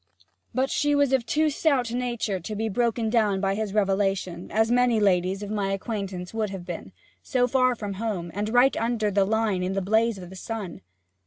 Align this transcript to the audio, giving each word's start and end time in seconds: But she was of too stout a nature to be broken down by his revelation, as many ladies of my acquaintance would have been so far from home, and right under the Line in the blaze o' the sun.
But 0.51 0.71
she 0.71 0.95
was 0.95 1.13
of 1.13 1.27
too 1.27 1.51
stout 1.51 1.91
a 1.91 1.95
nature 1.95 2.39
to 2.39 2.55
be 2.55 2.69
broken 2.69 3.07
down 3.11 3.39
by 3.39 3.53
his 3.53 3.71
revelation, 3.75 4.49
as 4.49 4.71
many 4.71 4.99
ladies 4.99 5.43
of 5.43 5.51
my 5.51 5.73
acquaintance 5.73 6.33
would 6.33 6.49
have 6.49 6.65
been 6.65 6.91
so 7.21 7.47
far 7.47 7.75
from 7.75 7.93
home, 8.01 8.31
and 8.33 8.49
right 8.49 8.75
under 8.75 9.11
the 9.11 9.25
Line 9.25 9.61
in 9.61 9.73
the 9.73 9.79
blaze 9.79 10.17
o' 10.17 10.25
the 10.25 10.35
sun. 10.35 10.81